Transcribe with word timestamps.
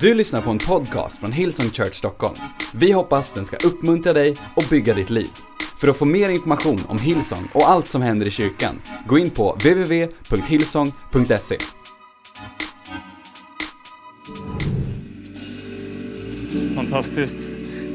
Du 0.00 0.14
lyssnar 0.14 0.42
på 0.42 0.50
en 0.50 0.58
podcast 0.58 1.18
från 1.18 1.32
Hillsong 1.32 1.70
Church 1.70 1.94
Stockholm. 1.94 2.34
Vi 2.74 2.92
hoppas 2.92 3.32
den 3.32 3.46
ska 3.46 3.56
uppmuntra 3.56 4.12
dig 4.12 4.34
och 4.54 4.64
bygga 4.70 4.94
ditt 4.94 5.10
liv. 5.10 5.28
För 5.80 5.88
att 5.88 5.96
få 5.96 6.04
mer 6.04 6.30
information 6.30 6.80
om 6.88 6.98
Hillsong 6.98 7.48
och 7.52 7.70
allt 7.70 7.86
som 7.86 8.02
händer 8.02 8.26
i 8.26 8.30
kyrkan, 8.30 8.80
gå 9.06 9.18
in 9.18 9.30
på 9.30 9.52
www.hillsong.se. 9.52 11.58
Fantastiskt. 16.74 17.48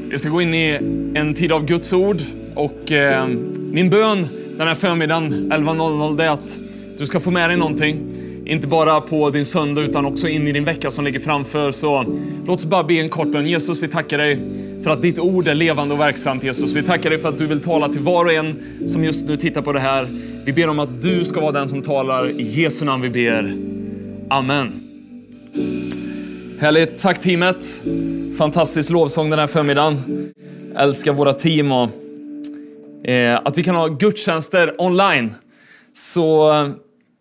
Vi 0.08 0.18
ska 0.18 0.28
gå 0.28 0.42
in 0.42 0.54
i 0.54 0.78
en 1.14 1.34
tid 1.34 1.52
av 1.52 1.64
Guds 1.64 1.92
ord 1.92 2.16
och 2.54 2.92
eh, 2.92 3.26
min 3.56 3.90
bön 3.90 4.28
den 4.58 4.68
här 4.68 4.74
förmiddagen 4.74 5.52
11.00 5.52 6.16
det 6.16 6.24
är 6.24 6.30
att 6.30 6.58
du 6.98 7.06
ska 7.06 7.20
få 7.20 7.30
med 7.30 7.50
dig 7.50 7.56
någonting. 7.56 8.11
Inte 8.44 8.66
bara 8.66 9.00
på 9.00 9.30
din 9.30 9.44
söndag 9.44 9.80
utan 9.80 10.04
också 10.04 10.28
in 10.28 10.48
i 10.48 10.52
din 10.52 10.64
vecka 10.64 10.90
som 10.90 11.04
ligger 11.04 11.20
framför. 11.20 11.72
Så 11.72 12.04
låt 12.46 12.58
oss 12.58 12.64
bara 12.64 12.84
be 12.84 12.94
en 12.94 13.08
kort 13.08 13.28
bön. 13.28 13.46
Jesus, 13.46 13.82
vi 13.82 13.88
tackar 13.88 14.18
dig 14.18 14.38
för 14.82 14.90
att 14.90 15.02
ditt 15.02 15.18
ord 15.18 15.48
är 15.48 15.54
levande 15.54 15.94
och 15.94 16.00
verksamt 16.00 16.44
Jesus. 16.44 16.72
Vi 16.72 16.82
tackar 16.82 17.10
dig 17.10 17.18
för 17.18 17.28
att 17.28 17.38
du 17.38 17.46
vill 17.46 17.60
tala 17.60 17.88
till 17.88 18.00
var 18.00 18.24
och 18.24 18.32
en 18.32 18.54
som 18.86 19.04
just 19.04 19.26
nu 19.26 19.36
tittar 19.36 19.62
på 19.62 19.72
det 19.72 19.80
här. 19.80 20.06
Vi 20.44 20.52
ber 20.52 20.68
om 20.68 20.78
att 20.78 21.02
du 21.02 21.24
ska 21.24 21.40
vara 21.40 21.52
den 21.52 21.68
som 21.68 21.82
talar. 21.82 22.40
I 22.40 22.42
Jesu 22.42 22.84
namn 22.84 23.02
vi 23.02 23.10
ber. 23.10 23.56
Amen. 24.30 24.72
Härligt. 26.58 26.98
Tack 26.98 27.20
teamet. 27.20 27.82
Fantastisk 28.38 28.90
lovsång 28.90 29.30
den 29.30 29.38
här 29.38 29.46
förmiddagen. 29.46 29.96
Älskar 30.76 31.12
våra 31.12 31.32
team 31.32 31.72
och 31.72 31.90
eh, 33.08 33.40
att 33.44 33.58
vi 33.58 33.62
kan 33.62 33.74
ha 33.74 33.88
gudstjänster 33.88 34.80
online. 34.80 35.34
Så 35.94 36.52
eh, 36.52 36.68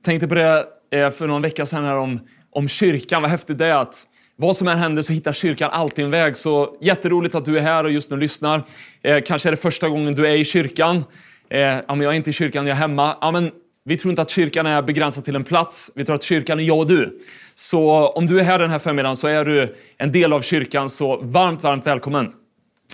tänkte 0.06 0.28
på 0.28 0.36
det 0.36 0.66
Eh, 0.92 1.10
för 1.10 1.28
någon 1.28 1.42
vecka 1.42 1.66
sedan 1.66 1.86
här 1.86 1.96
om, 1.96 2.20
om 2.52 2.68
kyrkan. 2.68 3.22
Vad 3.22 3.32
häftigt 3.32 3.58
det 3.58 3.66
är 3.66 3.76
att 3.76 4.08
vad 4.36 4.56
som 4.56 4.68
än 4.68 4.78
händer 4.78 5.02
så 5.02 5.14
hittar 5.14 5.34
kyrkan 5.34 5.70
alltid 5.72 6.06
en 6.06 6.12
väg. 6.12 6.38
Så 6.38 6.78
jätteroligt 6.82 7.36
att 7.36 7.46
du 7.46 7.58
är 7.58 7.62
här 7.62 7.84
och 7.84 7.92
just 7.92 8.12
nu 8.12 8.18
lyssnar. 8.18 8.64
Eh, 9.04 9.22
kanske 9.26 9.50
är 9.50 9.52
det 9.52 9.58
första 9.58 9.90
gången 9.90 10.16
du 10.16 10.28
är 10.28 10.36
i 10.36 10.46
kyrkan. 10.46 11.04
Eh, 11.50 11.60
ja, 11.60 11.84
men 11.88 12.02
jag 12.02 12.12
är 12.12 12.16
inte 12.16 12.30
i 12.30 12.34
kyrkan, 12.34 12.68
jag 12.68 12.76
är 12.76 12.80
hemma. 12.80 13.18
Ja, 13.22 13.32
men 13.32 13.52
vi 13.86 13.98
tror 13.98 14.10
inte 14.10 14.22
att 14.22 14.30
kyrkan 14.30 14.66
är 14.66 14.82
begränsad 14.82 15.26
till 15.26 15.36
en 15.36 15.44
plats. 15.44 15.92
Vi 15.96 16.06
tror 16.06 16.16
att 16.16 16.24
kyrkan 16.24 16.60
är 16.60 16.64
jag 16.64 16.78
och 16.78 16.88
du. 16.88 17.20
Så 17.56 18.08
om 18.08 18.28
du 18.28 18.40
är 18.40 18.44
här 18.44 18.60
den 18.60 18.70
här 18.70 18.80
förmiddagen 18.80 19.16
så 19.16 19.28
är 19.28 19.46
du 19.46 19.76
en 19.98 20.12
del 20.12 20.34
av 20.34 20.42
kyrkan, 20.42 20.90
så 20.90 21.18
varmt, 21.18 21.64
varmt 21.64 21.88
välkommen. 21.88 22.34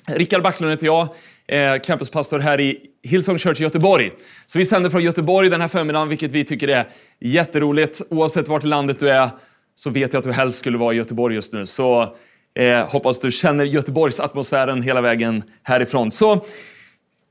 Rickard 0.07 0.43
Backlund 0.43 0.71
heter 0.71 0.85
jag, 0.85 1.07
eh, 1.47 1.81
campuspastor 1.81 2.39
här 2.39 2.59
i 2.59 2.79
Hillsong 3.03 3.37
Church 3.37 3.61
i 3.61 3.63
Göteborg. 3.63 4.11
Så 4.45 4.59
vi 4.59 4.65
sänder 4.65 4.89
från 4.89 5.03
Göteborg 5.03 5.49
den 5.49 5.61
här 5.61 5.67
förmiddagen, 5.67 6.09
vilket 6.09 6.31
vi 6.31 6.43
tycker 6.43 6.67
är 6.67 6.87
jätteroligt. 7.19 8.01
Oavsett 8.09 8.47
vart 8.47 8.63
i 8.63 8.67
landet 8.67 8.99
du 8.99 9.09
är 9.09 9.29
så 9.75 9.89
vet 9.89 10.13
jag 10.13 10.19
att 10.19 10.25
du 10.25 10.31
helst 10.31 10.59
skulle 10.59 10.77
vara 10.77 10.93
i 10.93 10.97
Göteborg 10.97 11.35
just 11.35 11.53
nu. 11.53 11.65
Så 11.65 12.15
eh, 12.55 12.89
hoppas 12.89 13.19
du 13.19 13.31
känner 13.31 13.65
Göteborgs 13.65 14.19
atmosfären 14.19 14.81
hela 14.81 15.01
vägen 15.01 15.43
härifrån. 15.63 16.11
Så 16.11 16.45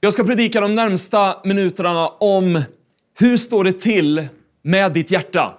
jag 0.00 0.12
ska 0.12 0.24
predika 0.24 0.60
de 0.60 0.74
närmsta 0.74 1.36
minuterna 1.44 2.08
om 2.08 2.62
hur 3.18 3.36
står 3.36 3.64
det 3.64 3.80
till 3.80 4.28
med 4.62 4.92
ditt 4.92 5.10
hjärta? 5.10 5.58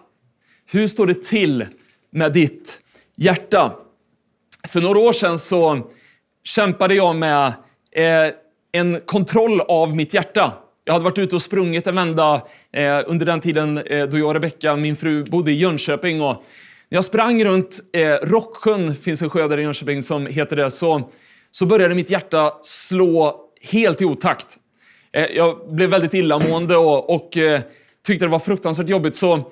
Hur 0.66 0.88
står 0.88 1.08
det 1.08 1.24
till 1.24 1.66
med 2.12 2.34
ditt 2.34 2.80
hjärta? 3.16 3.74
För 4.68 4.82
några 4.82 5.00
år 5.00 5.14
sedan 5.14 5.40
så 5.40 5.88
kämpade 6.44 6.94
jag 6.94 7.16
med 7.16 7.54
eh, 7.92 8.34
en 8.78 9.02
kontroll 9.06 9.62
av 9.62 9.96
mitt 9.96 10.14
hjärta. 10.14 10.54
Jag 10.86 10.94
hade 10.94 11.06
varit 11.06 11.20
ute 11.20 11.36
och 11.36 11.42
sprungit 11.42 11.88
en 11.88 11.96
vända 11.96 12.42
eh, 12.74 13.00
under 13.06 13.26
den 13.26 13.40
tiden 13.40 13.78
eh, 13.78 14.08
då 14.08 14.18
jag 14.18 14.28
och 14.28 14.34
Rebecka, 14.34 14.76
min 14.76 14.96
fru, 14.96 15.24
bodde 15.24 15.52
i 15.52 15.56
Jönköping. 15.56 16.22
Och 16.22 16.44
när 16.90 16.98
jag 16.98 17.04
sprang 17.04 17.44
runt 17.44 17.80
eh, 17.94 18.14
Rocksjön, 18.14 18.96
finns 18.96 19.22
en 19.22 19.30
sjö 19.30 19.48
där 19.48 19.58
i 19.58 19.62
Jönköping 19.62 20.02
som 20.02 20.26
heter 20.26 20.56
det, 20.56 20.72
så, 20.72 21.10
så 21.52 21.66
började 21.66 21.96
mitt 21.96 22.10
hjärta 22.10 22.54
slå 22.62 23.42
helt 23.62 24.02
i 24.02 24.06
otakt. 24.06 24.58
Eh, 25.14 25.26
jag 25.26 25.76
blev 25.76 25.90
väldigt 25.90 26.14
illamående 26.14 26.78
och, 26.78 27.10
och 27.10 27.38
eh, 27.38 27.62
tyckte 28.08 28.26
det 28.26 28.30
var 28.30 28.40
fruktansvärt 28.40 28.90
jobbigt. 28.90 29.16
Så 29.16 29.52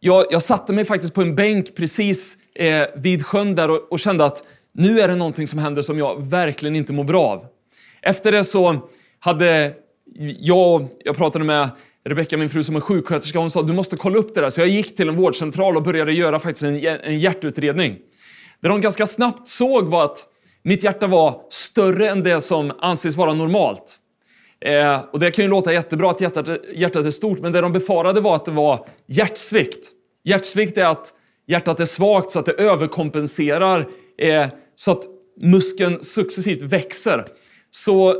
jag, 0.00 0.24
jag 0.30 0.42
satte 0.42 0.72
mig 0.72 0.84
faktiskt 0.84 1.14
på 1.14 1.22
en 1.22 1.34
bänk 1.34 1.74
precis 1.74 2.36
eh, 2.54 2.86
vid 2.96 3.26
sjön 3.26 3.54
där 3.54 3.70
och, 3.70 3.92
och, 3.92 3.98
kände 3.98 4.24
att 4.24 4.44
nu 4.72 5.00
är 5.00 5.08
det 5.08 5.16
någonting 5.16 5.46
som 5.46 5.58
händer 5.58 5.82
som 5.82 5.98
jag 5.98 6.30
verkligen 6.30 6.76
inte 6.76 6.92
mår 6.92 7.04
bra 7.04 7.24
av. 7.24 7.46
Efter 8.06 8.32
det 8.32 8.44
så 8.44 8.76
hade 9.18 9.74
jag, 10.40 10.86
jag 11.04 11.16
pratade 11.16 11.44
med 11.44 11.70
Rebecka, 12.04 12.36
min 12.36 12.50
fru, 12.50 12.64
som 12.64 12.76
är 12.76 12.80
sjuksköterska. 12.80 13.38
Hon 13.38 13.50
sa 13.50 13.62
du 13.62 13.72
måste 13.72 13.96
kolla 13.96 14.18
upp 14.18 14.34
det 14.34 14.40
där. 14.40 14.50
Så 14.50 14.60
jag 14.60 14.68
gick 14.68 14.96
till 14.96 15.08
en 15.08 15.16
vårdcentral 15.16 15.76
och 15.76 15.82
började 15.82 16.12
göra 16.12 16.38
faktiskt 16.38 16.62
en, 16.62 16.86
en 16.86 17.18
hjärtutredning. 17.18 17.96
Det 18.60 18.68
de 18.68 18.80
ganska 18.80 19.06
snabbt 19.06 19.48
såg 19.48 19.88
var 19.88 20.04
att 20.04 20.24
mitt 20.62 20.84
hjärta 20.84 21.06
var 21.06 21.40
större 21.50 22.08
än 22.08 22.22
det 22.22 22.40
som 22.40 22.72
anses 22.78 23.16
vara 23.16 23.34
normalt. 23.34 23.96
Eh, 24.60 25.00
och 25.12 25.20
Det 25.20 25.30
kan 25.30 25.44
ju 25.44 25.48
låta 25.50 25.72
jättebra 25.72 26.10
att 26.10 26.20
hjärtat, 26.20 26.48
hjärtat 26.74 27.06
är 27.06 27.10
stort, 27.10 27.40
men 27.40 27.52
det 27.52 27.60
de 27.60 27.72
befarade 27.72 28.20
var 28.20 28.36
att 28.36 28.44
det 28.44 28.50
var 28.50 28.88
hjärtsvikt. 29.06 29.88
Hjärtsvikt 30.24 30.78
är 30.78 30.86
att 30.86 31.14
hjärtat 31.46 31.80
är 31.80 31.84
svagt 31.84 32.30
så 32.30 32.38
att 32.38 32.46
det 32.46 32.52
överkompenserar 32.52 33.86
eh, 34.18 34.46
så 34.74 34.90
att 34.90 35.02
muskeln 35.40 36.02
successivt 36.02 36.62
växer. 36.62 37.24
Så, 37.76 38.16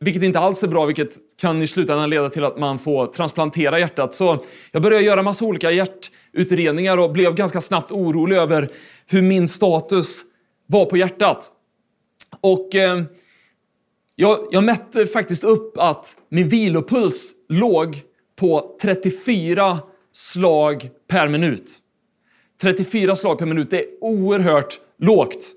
vilket 0.00 0.22
inte 0.22 0.38
alls 0.38 0.62
är 0.62 0.68
bra, 0.68 0.84
vilket 0.86 1.36
kan 1.40 1.62
i 1.62 1.66
slutändan 1.66 2.10
leda 2.10 2.28
till 2.28 2.44
att 2.44 2.58
man 2.58 2.78
får 2.78 3.06
transplantera 3.06 3.78
hjärtat. 3.78 4.14
Så 4.14 4.44
jag 4.72 4.82
började 4.82 5.04
göra 5.04 5.22
massa 5.22 5.44
olika 5.44 5.70
hjärtutredningar 5.70 6.98
och 6.98 7.12
blev 7.12 7.34
ganska 7.34 7.60
snabbt 7.60 7.92
orolig 7.92 8.36
över 8.36 8.70
hur 9.06 9.22
min 9.22 9.48
status 9.48 10.20
var 10.66 10.84
på 10.84 10.96
hjärtat. 10.96 11.52
Och... 12.40 12.74
Eh, 12.74 13.02
jag, 14.20 14.38
jag 14.50 14.64
mätte 14.64 15.06
faktiskt 15.06 15.44
upp 15.44 15.78
att 15.78 16.16
min 16.28 16.48
vilopuls 16.48 17.32
låg 17.48 18.02
på 18.36 18.76
34 18.82 19.78
slag 20.12 20.90
per 21.08 21.28
minut. 21.28 21.78
34 22.62 23.16
slag 23.16 23.38
per 23.38 23.46
minut, 23.46 23.70
det 23.70 23.80
är 23.80 23.86
oerhört 24.00 24.80
lågt. 24.98 25.52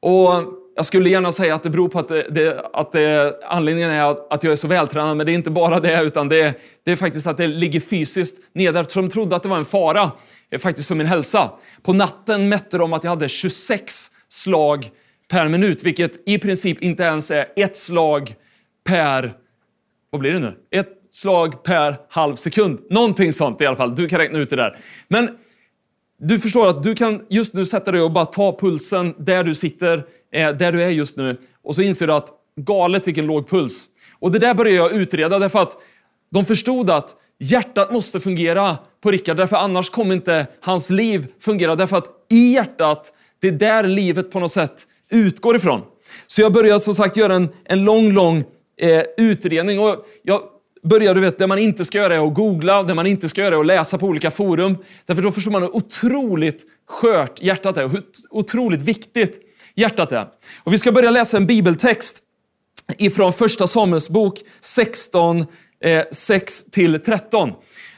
Och 0.00 0.32
jag 0.76 0.84
skulle 0.86 1.10
gärna 1.10 1.32
säga 1.32 1.54
att 1.54 1.62
det 1.62 1.70
beror 1.70 1.88
på 1.88 1.98
att, 1.98 2.08
det, 2.08 2.26
det, 2.30 2.66
att 2.72 2.92
det, 2.92 3.34
anledningen 3.44 3.90
är 3.90 4.10
att, 4.10 4.32
att 4.32 4.44
jag 4.44 4.52
är 4.52 4.56
så 4.56 4.68
vältränad, 4.68 5.16
men 5.16 5.26
det 5.26 5.32
är 5.32 5.34
inte 5.34 5.50
bara 5.50 5.80
det, 5.80 6.02
utan 6.02 6.28
det, 6.28 6.60
det 6.84 6.92
är 6.92 6.96
faktiskt 6.96 7.26
att 7.26 7.36
det 7.36 7.46
ligger 7.46 7.80
fysiskt 7.80 8.38
nere, 8.52 8.80
eftersom 8.80 9.08
de 9.08 9.12
trodde 9.12 9.36
att 9.36 9.42
det 9.42 9.48
var 9.48 9.56
en 9.56 9.64
fara 9.64 10.12
eh, 10.50 10.58
faktiskt 10.58 10.88
för 10.88 10.94
min 10.94 11.06
hälsa. 11.06 11.50
På 11.82 11.92
natten 11.92 12.48
mätte 12.48 12.78
de 12.78 12.92
att 12.92 13.04
jag 13.04 13.10
hade 13.10 13.28
26 13.28 14.10
slag 14.28 14.90
per 15.30 15.48
minut, 15.48 15.82
vilket 15.82 16.28
i 16.28 16.38
princip 16.38 16.82
inte 16.82 17.02
ens 17.02 17.30
är 17.30 17.46
ett 17.56 17.76
slag 17.76 18.34
per... 18.88 19.32
Vad 20.10 20.20
blir 20.20 20.32
det 20.32 20.38
nu? 20.38 20.54
Ett 20.70 20.88
slag 21.10 21.62
per 21.62 21.96
halv 22.08 22.36
sekund. 22.36 22.80
Någonting 22.90 23.32
sånt 23.32 23.60
i 23.60 23.66
alla 23.66 23.76
fall. 23.76 23.94
Du 23.94 24.08
kan 24.08 24.18
räkna 24.18 24.38
ut 24.38 24.50
det 24.50 24.56
där. 24.56 24.78
Men 25.08 25.30
du 26.18 26.40
förstår 26.40 26.68
att 26.68 26.82
du 26.82 26.94
kan 26.94 27.22
just 27.28 27.54
nu 27.54 27.66
sätta 27.66 27.92
dig 27.92 28.00
och 28.00 28.12
bara 28.12 28.24
ta 28.24 28.58
pulsen 28.58 29.14
där 29.18 29.44
du 29.44 29.54
sitter, 29.54 30.04
eh, 30.32 30.50
där 30.50 30.72
du 30.72 30.82
är 30.82 30.88
just 30.88 31.16
nu. 31.16 31.36
Och 31.62 31.74
så 31.74 31.82
inser 31.82 32.06
du 32.06 32.12
att 32.12 32.28
galet 32.60 33.06
vilken 33.06 33.26
låg 33.26 33.48
puls. 33.48 33.88
Och 34.18 34.32
det 34.32 34.38
där 34.38 34.54
började 34.54 34.76
jag 34.76 34.92
utreda 34.92 35.38
därför 35.38 35.58
att 35.58 35.76
de 36.30 36.44
förstod 36.44 36.90
att 36.90 37.14
hjärtat 37.38 37.92
måste 37.92 38.20
fungera 38.20 38.78
på 39.00 39.10
Rickard, 39.10 39.36
därför 39.36 39.56
annars 39.56 39.90
kommer 39.90 40.14
inte 40.14 40.46
hans 40.60 40.90
liv 40.90 41.26
fungera. 41.40 41.76
Därför 41.76 41.96
att 41.96 42.08
i 42.30 42.52
hjärtat, 42.52 43.12
det 43.40 43.48
är 43.48 43.52
där 43.52 43.84
livet 43.84 44.30
på 44.30 44.40
något 44.40 44.52
sätt 44.52 44.86
utgår 45.10 45.56
ifrån. 45.56 45.82
Så 46.26 46.42
jag 46.42 46.52
började 46.52 46.80
som 46.80 46.94
sagt 46.94 47.16
göra 47.16 47.34
en, 47.34 47.48
en 47.64 47.84
lång, 47.84 48.12
lång 48.12 48.44
eh, 48.80 49.02
utredning. 49.16 49.80
Och 49.80 50.06
jag 50.22 50.42
börjar 50.88 51.14
du 51.14 51.20
vet, 51.20 51.38
det 51.38 51.46
man 51.46 51.58
inte 51.58 51.84
ska 51.84 51.98
göra 51.98 52.14
är 52.14 52.26
att 52.26 52.34
googla, 52.34 52.82
det 52.82 52.94
man 52.94 53.06
inte 53.06 53.28
ska 53.28 53.40
göra 53.40 53.54
är 53.54 53.60
att 53.60 53.66
läsa 53.66 53.98
på 53.98 54.06
olika 54.06 54.30
forum. 54.30 54.76
Därför 55.06 55.22
då 55.22 55.32
förstår 55.32 55.50
man 55.50 55.62
hur 55.62 55.76
otroligt 55.76 56.62
skört 56.88 57.42
hjärtat 57.42 57.76
är 57.76 57.84
och 57.84 57.90
hur 57.90 58.02
otroligt 58.30 58.82
viktigt 58.82 59.40
hjärtat 59.74 60.12
är. 60.12 60.28
Och 60.64 60.72
vi 60.72 60.78
ska 60.78 60.92
börja 60.92 61.10
läsa 61.10 61.36
en 61.36 61.46
bibeltext 61.46 62.22
ifrån 62.98 63.32
första 63.32 63.66
Samuels 63.66 64.08
bok 64.08 64.38
16, 64.60 65.40
eh, 65.84 66.02
6-13. 66.10 67.52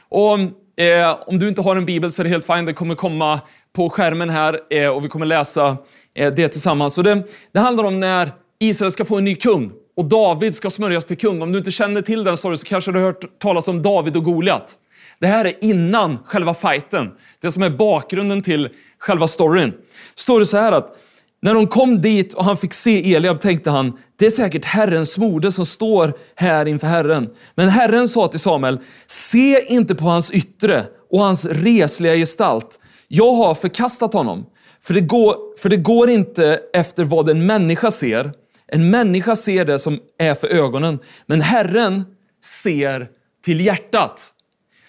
Och 0.09 0.39
eh, 0.83 1.17
om 1.27 1.39
du 1.39 1.47
inte 1.47 1.61
har 1.61 1.75
en 1.75 1.85
bibel 1.85 2.11
så 2.11 2.21
är 2.21 2.23
det 2.23 2.29
helt 2.29 2.45
fint, 2.45 2.65
det 2.65 2.73
kommer 2.73 2.95
komma 2.95 3.39
på 3.75 3.89
skärmen 3.89 4.29
här 4.29 4.59
eh, 4.69 4.87
och 4.87 5.03
vi 5.03 5.07
kommer 5.07 5.25
läsa 5.25 5.77
Eh, 6.19 6.33
det 6.33 6.47
tillsammans. 6.47 6.93
Så 6.93 7.01
det, 7.01 7.23
det 7.51 7.59
handlar 7.59 7.83
om 7.83 7.99
när 7.99 8.31
Israel 8.59 8.91
ska 8.91 9.05
få 9.05 9.17
en 9.17 9.23
ny 9.23 9.35
kung 9.35 9.71
och 9.99 10.05
David 10.05 10.55
ska 10.55 10.69
smörjas 10.69 11.05
till 11.05 11.17
kung. 11.17 11.41
Om 11.41 11.51
du 11.51 11.57
inte 11.57 11.71
känner 11.71 12.01
till 12.01 12.23
den 12.23 12.37
storyn 12.37 12.57
så 12.57 12.65
kanske 12.65 12.91
du 12.91 12.99
har 12.99 13.05
hört 13.05 13.39
talas 13.39 13.67
om 13.67 13.81
David 13.81 14.17
och 14.17 14.23
Goliat. 14.23 14.73
Det 15.19 15.27
här 15.27 15.45
är 15.45 15.53
innan 15.61 16.17
själva 16.25 16.53
fighten. 16.53 17.07
Det 17.41 17.51
som 17.51 17.63
är 17.63 17.69
bakgrunden 17.69 18.41
till 18.41 18.69
själva 18.99 19.27
storyn. 19.27 19.73
Står 20.15 20.39
det 20.39 20.45
så 20.45 20.57
här 20.57 20.71
att 20.71 20.97
när 21.41 21.53
de 21.53 21.67
kom 21.67 22.01
dit 22.01 22.33
och 22.33 22.45
han 22.45 22.57
fick 22.57 22.73
se 22.73 23.15
Eliab 23.15 23.39
tänkte 23.39 23.69
han, 23.69 23.97
det 24.19 24.25
är 24.25 24.29
säkert 24.29 24.65
Herrens 24.65 25.17
moder 25.17 25.49
som 25.49 25.65
står 25.65 26.13
här 26.35 26.65
inför 26.65 26.87
Herren. 26.87 27.29
Men 27.55 27.69
Herren 27.69 28.07
sa 28.07 28.27
till 28.27 28.39
Samuel, 28.39 28.79
se 29.07 29.73
inte 29.73 29.95
på 29.95 30.03
hans 30.03 30.31
yttre 30.31 30.85
och 31.11 31.19
hans 31.19 31.45
resliga 31.45 32.15
gestalt. 32.15 32.79
Jag 33.07 33.33
har 33.33 33.55
förkastat 33.55 34.13
honom. 34.13 34.45
För 34.83 34.93
det, 34.93 35.01
går, 35.01 35.57
för 35.61 35.69
det 35.69 35.77
går 35.77 36.09
inte 36.09 36.59
efter 36.73 37.03
vad 37.03 37.29
en 37.29 37.45
människa 37.45 37.91
ser. 37.91 38.31
En 38.71 38.89
människa 38.89 39.35
ser 39.35 39.65
det 39.65 39.79
som 39.79 39.99
är 40.19 40.33
för 40.33 40.47
ögonen, 40.47 40.99
men 41.25 41.41
Herren 41.41 42.05
ser 42.43 43.07
till 43.45 43.61
hjärtat. 43.61 44.33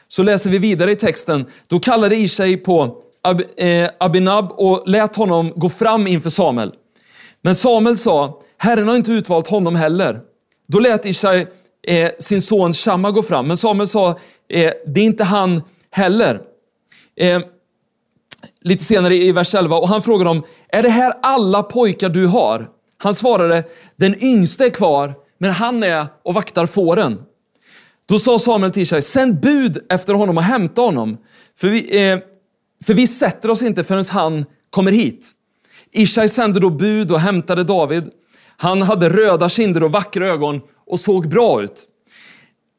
Så 0.08 0.22
läser 0.22 0.50
vi 0.50 0.58
vidare 0.58 0.90
i 0.90 0.96
texten. 0.96 1.46
Då 1.66 1.78
kallade 1.80 2.16
Ishai 2.16 2.56
på 2.56 2.98
Ab, 3.22 3.42
eh, 3.56 3.90
Abinab 4.00 4.52
och 4.52 4.82
lät 4.86 5.16
honom 5.16 5.52
gå 5.56 5.68
fram 5.68 6.06
inför 6.06 6.30
Samuel. 6.30 6.72
Men 7.42 7.54
Samuel 7.54 7.96
sa, 7.96 8.40
Herren 8.58 8.88
har 8.88 8.96
inte 8.96 9.12
utvalt 9.12 9.48
honom 9.48 9.76
heller. 9.76 10.20
Då 10.68 10.78
lät 10.78 11.06
Ishai 11.06 11.46
eh, 11.86 12.10
sin 12.18 12.42
son 12.42 12.72
Shamma 12.72 13.10
gå 13.10 13.22
fram, 13.22 13.48
men 13.48 13.56
Samuel 13.56 13.86
sa, 13.86 14.08
eh, 14.08 14.72
det 14.86 15.00
är 15.00 15.04
inte 15.04 15.24
han 15.24 15.62
heller. 15.90 16.40
Eh, 17.16 17.40
lite 18.60 18.84
senare 18.84 19.14
i 19.14 19.32
vers 19.32 19.54
11, 19.54 19.76
och 19.76 19.88
han 19.88 20.02
frågade 20.02 20.30
dem, 20.30 20.42
är 20.68 20.82
det 20.82 20.88
här 20.88 21.12
alla 21.22 21.62
pojkar 21.62 22.08
du 22.08 22.26
har? 22.26 22.68
Han 23.02 23.14
svarade, 23.14 23.64
den 23.96 24.24
yngste 24.24 24.64
är 24.64 24.70
kvar, 24.70 25.14
men 25.38 25.50
han 25.50 25.82
är 25.82 26.06
och 26.24 26.34
vaktar 26.34 26.66
fåren. 26.66 27.22
Då 28.08 28.18
sa 28.18 28.38
Samuel 28.38 28.72
till 28.72 28.86
sig, 28.86 29.02
sänd 29.02 29.40
bud 29.40 29.78
efter 29.88 30.14
honom 30.14 30.36
och 30.36 30.42
hämta 30.42 30.82
honom. 30.82 31.18
För 31.58 31.68
vi, 31.68 32.10
eh, 32.10 32.18
för 32.84 32.94
vi 32.94 33.06
sätter 33.06 33.50
oss 33.50 33.62
inte 33.62 33.84
förrän 33.84 34.04
han 34.10 34.44
kommer 34.70 34.92
hit. 34.92 35.30
Ishai 35.92 36.28
sände 36.28 36.60
då 36.60 36.70
bud 36.70 37.10
och 37.10 37.20
hämtade 37.20 37.64
David. 37.64 38.04
Han 38.56 38.82
hade 38.82 39.08
röda 39.08 39.48
kinder 39.48 39.84
och 39.84 39.92
vackra 39.92 40.28
ögon 40.28 40.60
och 40.86 41.00
såg 41.00 41.28
bra 41.28 41.62
ut. 41.62 41.86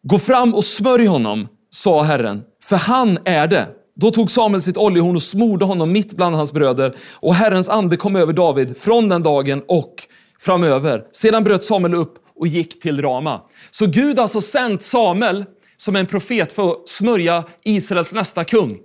Gå 0.03 0.19
fram 0.19 0.53
och 0.55 0.63
smörj 0.63 1.05
honom, 1.05 1.47
sa 1.69 2.03
Herren, 2.03 2.43
för 2.63 2.75
han 2.75 3.17
är 3.25 3.47
det. 3.47 3.67
Då 3.95 4.11
tog 4.11 4.31
Samuel 4.31 4.61
sitt 4.61 4.77
oljehorn 4.77 5.15
och 5.15 5.23
smorde 5.23 5.65
honom 5.65 5.91
mitt 5.91 6.13
bland 6.13 6.35
hans 6.35 6.53
bröder 6.53 6.95
och 7.11 7.35
Herrens 7.35 7.69
ande 7.69 7.97
kom 7.97 8.15
över 8.15 8.33
David 8.33 8.77
från 8.77 9.09
den 9.09 9.23
dagen 9.23 9.63
och 9.67 10.00
framöver. 10.41 11.03
Sedan 11.11 11.43
bröt 11.43 11.63
Samuel 11.63 11.93
upp 11.93 12.13
och 12.35 12.47
gick 12.47 12.81
till 12.81 13.01
Rama. 13.01 13.41
Så 13.71 13.85
Gud 13.85 14.17
har 14.17 14.21
alltså 14.21 14.41
sänt 14.41 14.81
Samuel 14.81 15.45
som 15.77 15.95
en 15.95 16.05
profet 16.07 16.51
för 16.51 16.71
att 16.71 16.89
smörja 16.89 17.43
Israels 17.63 18.13
nästa 18.13 18.43
kung. 18.43 18.79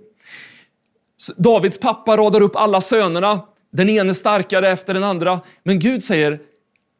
Davids 1.37 1.79
pappa 1.79 2.17
radar 2.17 2.41
upp 2.41 2.55
alla 2.55 2.81
sönerna, 2.81 3.41
den 3.73 3.89
ene 3.89 4.13
starkare 4.13 4.69
efter 4.69 4.93
den 4.93 5.03
andra. 5.03 5.41
Men 5.63 5.79
Gud 5.79 6.03
säger, 6.03 6.39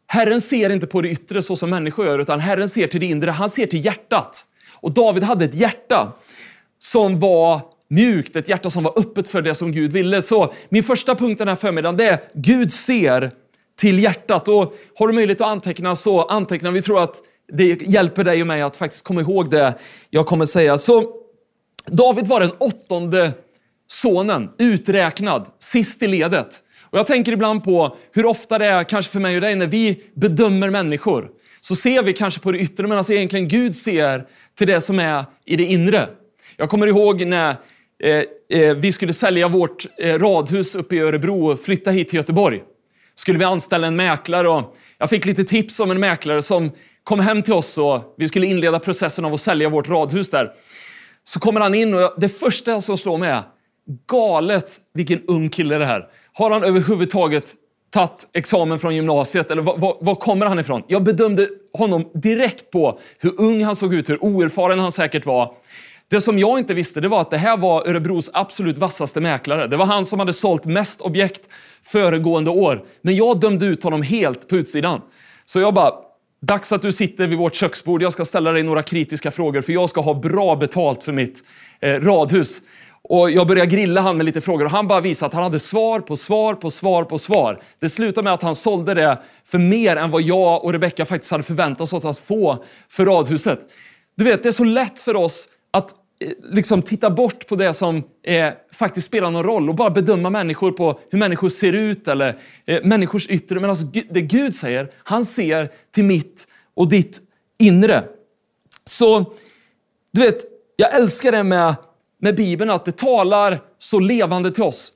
Herren 0.08 0.42
ser 0.42 0.70
inte 0.70 0.88
på 0.88 1.02
det 1.02 1.10
yttre 1.10 1.42
så 1.42 1.56
som 1.56 1.70
människor 1.70 2.06
gör, 2.06 2.20
utan 2.20 2.40
Herren 2.40 2.70
ser 2.70 2.88
till 2.88 3.00
det 3.00 3.06
inre. 3.06 3.32
Han 3.32 3.50
ser 3.50 3.66
till 3.66 3.86
hjärtat. 3.86 4.46
Och 4.74 4.92
David 4.92 5.24
hade 5.24 5.46
ett 5.46 5.56
hjärta 5.56 6.14
som 6.80 7.20
var 7.20 7.62
mjukt, 7.90 8.36
ett 8.36 8.50
hjärta 8.50 8.70
som 8.70 8.84
var 8.84 9.00
öppet 9.00 9.28
för 9.28 9.42
det 9.42 9.56
som 9.56 9.72
Gud 9.72 9.94
ville. 9.94 10.22
Så 10.22 10.54
min 10.70 10.84
första 10.84 11.16
punkt 11.16 11.38
den 11.38 11.48
här 11.48 11.56
förmiddagen, 11.56 11.98
det 11.98 12.06
är 12.10 12.20
Gud 12.34 12.72
ser 12.72 13.32
till 13.78 14.00
hjärtat. 14.00 14.48
Och 14.48 14.74
har 14.96 15.08
du 15.08 15.14
möjlighet 15.14 15.42
att 15.42 15.48
anteckna 15.48 15.96
så 15.96 16.24
anteckna. 16.24 16.72
Vi 16.72 16.82
tror 16.82 17.04
att 17.04 17.16
det 17.54 17.82
hjälper 17.82 18.24
dig 18.24 18.42
och 18.42 18.48
mig 18.48 18.62
att 18.62 18.78
faktiskt 18.78 19.04
komma 19.04 19.22
ihåg 19.22 19.50
det 19.50 19.74
jag 20.10 20.26
kommer 20.26 20.46
säga. 20.46 20.78
Så 20.78 21.14
David 21.88 22.28
var 22.28 22.40
den 22.40 22.52
åttonde 22.52 23.34
sonen, 23.88 24.50
uträknad, 24.58 25.48
sist 25.60 26.04
i 26.04 26.08
ledet. 26.08 26.64
Och 26.90 27.00
jag 27.00 27.08
tänker 27.08 27.32
ibland 27.32 27.64
på 27.64 27.98
hur 28.14 28.26
ofta 28.26 28.58
det 28.58 28.66
är, 28.66 28.84
kanske 28.84 29.12
för 29.12 29.20
mig 29.20 29.36
och 29.36 29.42
dig, 29.42 29.56
när 29.56 29.68
vi 29.68 30.04
bedömer 30.14 30.70
människor. 30.70 31.30
Så 31.62 31.76
ser 31.76 32.04
vi 32.04 32.14
kanske 32.14 32.40
på 32.40 32.52
det 32.52 32.60
yttre, 32.60 32.88
men 32.88 32.98
alltså 32.98 33.14
egentligen 33.14 33.48
Gud 33.48 33.76
ser 33.76 34.28
till 34.58 34.68
det 34.68 34.82
som 34.82 35.00
är 35.00 35.26
i 35.46 35.56
det 35.56 35.64
inre. 35.64 36.10
Jag 36.58 36.70
kommer 36.70 36.88
ihåg 36.88 37.26
när 37.26 37.56
eh, 38.04 38.24
eh, 38.60 38.76
vi 38.76 38.92
skulle 38.92 39.14
sälja 39.14 39.48
vårt 39.48 39.86
eh, 39.98 40.20
radhus 40.20 40.76
uppe 40.76 40.96
i 40.96 41.00
Örebro 41.00 41.52
och 41.52 41.60
flytta 41.60 41.92
hit 41.92 42.10
till 42.10 42.18
Göteborg. 42.18 42.62
Skulle 43.20 43.40
vi 43.40 43.46
anställa 43.46 43.88
en 43.88 43.96
mäklare 43.96 44.50
och 44.50 44.76
jag 44.98 45.10
fick 45.10 45.26
lite 45.26 45.44
tips 45.44 45.80
om 45.80 45.92
en 45.92 46.00
mäklare 46.00 46.42
som 46.42 46.72
kom 47.04 47.20
hem 47.20 47.44
till 47.44 47.54
oss 47.54 47.78
och 47.78 48.16
vi 48.18 48.28
skulle 48.28 48.46
inleda 48.46 48.80
processen 48.80 49.26
av 49.26 49.34
att 49.34 49.42
sälja 49.42 49.70
vårt 49.70 49.90
radhus 49.90 50.30
där. 50.30 50.52
Så 51.24 51.40
kommer 51.40 51.62
han 51.62 51.76
in 51.76 51.94
och 51.94 52.14
det 52.18 52.30
första 52.30 52.82
som 52.82 52.98
slår 52.98 53.18
mig 53.18 53.30
är, 53.30 53.44
galet 54.12 54.78
vilken 54.94 55.22
ung 55.28 55.50
kille 55.50 55.78
det 55.78 55.86
här. 55.86 56.08
Har 56.34 56.52
han 56.52 56.64
överhuvudtaget 56.64 57.54
tagit 57.92 58.30
examen 58.34 58.80
från 58.80 58.96
gymnasiet 58.96 59.52
eller 59.52 59.62
var, 59.62 59.78
var, 59.78 59.98
var, 60.02 60.16
kommer 60.16 60.46
han 60.46 60.60
ifrån? 60.60 60.84
Jag 60.88 61.04
bedömde 61.04 61.48
honom 61.74 62.12
direkt 62.14 62.72
på 62.72 63.00
hur 63.20 63.42
ung 63.42 63.64
han 63.64 63.76
såg 63.76 63.94
ut, 63.94 64.10
hur 64.10 64.24
oerfaren 64.24 64.80
han 64.80 64.92
säkert 64.92 65.26
var. 65.26 65.54
Det 66.10 66.22
som 66.22 66.40
jag 66.40 66.60
inte 66.60 66.74
visste 66.74 67.02
det 67.02 67.08
var 67.08 67.22
att 67.22 67.32
det 67.32 67.38
här 67.38 67.58
var 67.58 67.88
Örebros 67.88 68.30
absolut 68.34 68.78
vassaste 68.78 69.22
mäklare. 69.22 69.68
Det 69.68 69.78
var 69.78 69.86
han 69.86 70.06
som 70.06 70.20
hade 70.20 70.34
sålt 70.34 70.66
mest 70.66 71.02
objekt 71.02 71.42
föregående 71.84 72.52
år. 72.52 72.86
Men 73.02 73.16
jag 73.16 73.40
dömde 73.40 73.66
ut 73.66 73.84
honom 73.84 74.02
helt 74.02 74.48
på 74.48 74.56
utsidan. 74.56 75.02
Så 75.46 75.60
jag 75.60 75.74
bara, 75.74 75.92
dags 76.42 76.72
att 76.72 76.82
du 76.82 76.92
sitter 76.92 77.28
vid 77.28 77.38
vårt 77.38 77.56
köksbord. 77.56 78.04
Jag 78.04 78.14
ska 78.14 78.26
ställa 78.26 78.52
dig 78.52 78.64
några 78.64 78.84
kritiska 78.84 79.32
frågor 79.32 79.62
för 79.62 79.74
jag 79.74 79.90
ska 79.90 80.02
ha 80.02 80.14
bra 80.14 80.56
betalt 80.56 81.04
för 81.04 81.12
mitt 81.12 81.44
eh, 81.80 81.94
radhus. 81.94 82.62
Och 83.02 83.32
jag 83.32 83.48
började 83.48 83.70
grilla 83.70 84.02
han 84.02 84.18
med 84.18 84.26
lite 84.26 84.42
frågor 84.42 84.66
och 84.66 84.72
han 84.72 84.88
bara 84.88 85.02
visade 85.02 85.28
att 85.28 85.34
han 85.34 85.44
hade 85.44 85.60
svar 85.60 86.00
på 86.00 86.16
svar 86.16 86.54
på 86.54 86.72
svar 86.72 87.04
på 87.04 87.18
svar. 87.18 87.62
Det 87.80 87.90
slutade 87.90 88.24
med 88.24 88.34
att 88.34 88.42
han 88.42 88.56
sålde 88.56 88.94
det 88.94 89.22
för 89.46 89.60
mer 89.60 89.96
än 89.96 90.12
vad 90.12 90.22
jag 90.22 90.64
och 90.64 90.74
Rebecka 90.74 91.06
faktiskt 91.06 91.32
hade 91.32 91.44
förväntat 91.44 91.94
oss 91.94 92.06
att 92.06 92.20
få 92.20 92.64
för 92.90 93.06
radhuset. 93.06 93.60
Du 94.18 94.24
vet, 94.24 94.44
det 94.44 94.50
är 94.50 94.54
så 94.54 94.64
lätt 94.64 95.00
för 95.00 95.16
oss 95.16 95.48
att 95.72 95.92
eh, 96.22 96.32
liksom 96.52 96.82
titta 96.82 97.10
bort 97.10 97.48
på 97.48 97.56
det 97.56 97.74
som 97.74 98.04
eh, 98.24 98.54
faktiskt 98.74 99.08
spelar 99.08 99.32
någon 99.32 99.44
roll 99.44 99.70
och 99.70 99.76
bara 99.76 99.90
bedöma 99.90 100.30
människor 100.30 100.72
på 100.72 101.00
hur 101.10 101.20
människor 101.20 101.50
ser 101.50 101.74
ut 101.74 102.08
eller 102.08 102.40
eh, 102.66 102.84
människors 102.84 103.28
yttre. 103.28 103.60
Men 103.60 103.70
alltså, 103.70 103.86
det 103.86 104.22
Gud 104.22 104.56
säger, 104.56 104.92
han 105.04 105.26
ser 105.26 105.72
till 105.92 106.04
mitt 106.04 106.48
och 106.74 106.90
ditt 106.90 107.22
inre. 107.60 108.04
Så, 108.86 109.34
du 110.14 110.22
vet, 110.22 110.38
jag 110.76 110.96
älskar 110.96 111.32
det 111.32 111.44
med 111.44 111.76
med 112.20 112.36
Bibeln, 112.36 112.72
att 112.72 112.86
det 112.86 112.98
talar 112.98 113.60
så 113.78 114.00
levande 114.00 114.52
till 114.52 114.64
oss. 114.64 114.92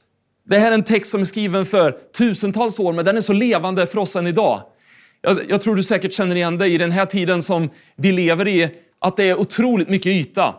Det 0.46 0.58
här 0.58 0.72
är 0.72 0.76
en 0.76 0.84
text 0.84 1.12
som 1.12 1.22
är 1.22 1.26
skriven 1.26 1.66
för 1.66 1.92
tusentals 2.18 2.80
år, 2.80 2.94
men 2.94 3.06
den 3.06 3.18
är 3.18 3.22
så 3.22 3.34
levande 3.34 3.88
för 3.88 3.98
oss 3.98 4.16
än 4.16 4.28
idag. 4.28 4.62
Jag, 5.22 5.40
jag 5.50 5.62
tror 5.62 5.76
du 5.76 5.84
säkert 5.84 6.14
känner 6.14 6.36
igen 6.36 6.58
dig 6.58 6.74
i 6.74 6.78
den 6.78 6.92
här 6.92 7.06
tiden 7.06 7.42
som 7.42 7.70
vi 7.96 8.12
lever 8.12 8.48
i, 8.48 8.70
att 9.02 9.18
det 9.18 9.24
är 9.24 9.40
otroligt 9.40 9.90
mycket 9.90 10.08
yta. 10.08 10.56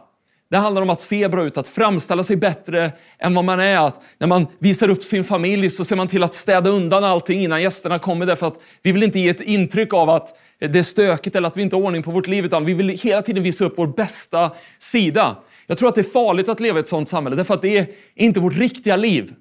Det 0.51 0.59
handlar 0.59 0.83
om 0.83 0.91
att 0.91 1.01
se 1.01 1.29
bra 1.29 1.45
ut, 1.45 1.59
att 1.59 1.69
framställa 1.69 2.23
sig 2.23 2.37
bättre 2.37 2.93
än 3.19 3.35
vad 3.35 3.45
man 3.45 3.61
är. 3.61 3.87
Att 3.87 4.03
när 4.19 4.27
man 4.27 4.47
visar 4.59 4.89
upp 4.89 5.05
sin 5.05 5.25
familj 5.25 5.71
så 5.71 5.85
ser 5.85 5.97
man 5.97 6.09
till 6.09 6.23
att 6.23 6.35
städa 6.35 6.71
undan 6.71 7.05
allting 7.05 7.43
innan 7.43 7.63
gästerna 7.63 7.99
kommer 7.99 8.27
därför 8.27 8.47
att 8.47 8.61
vi 8.83 8.93
vill 8.93 9.03
inte 9.03 9.19
ge 9.19 9.29
ett 9.29 9.41
intryck 9.41 9.95
av 9.95 10.11
att 10.11 10.37
det 10.59 10.79
är 10.79 10.83
stökigt 10.83 11.37
eller 11.37 11.49
att 11.49 11.57
vi 11.57 11.63
inte 11.63 11.77
har 11.77 11.83
ordning 11.83 12.03
på 12.03 12.11
vårt 12.11 12.27
liv, 12.27 12.45
utan 12.45 12.65
vi 12.65 12.75
vill 12.75 12.89
hela 12.89 13.23
tiden 13.23 13.43
visa 13.43 13.65
upp 13.65 13.75
vår 13.77 13.87
bästa 13.87 14.51
sida. 14.79 15.37
Jag 15.67 15.79
tror 15.79 15.89
att 15.89 15.95
det 15.95 16.01
är 16.01 16.11
farligt 16.11 16.49
att 16.49 16.61
leva 16.61 16.79
i 16.79 16.81
ett 16.81 16.89
sånt 16.89 17.09
samhälle, 17.09 17.37
därför 17.37 17.55
att 17.55 17.63
det 17.63 17.79
är 17.79 17.87
inte 18.15 18.41
vårt 18.41 18.57
riktiga 18.57 18.97
liv. 18.97 19.33